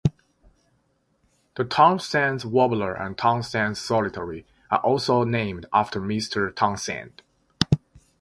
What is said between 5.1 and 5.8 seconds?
named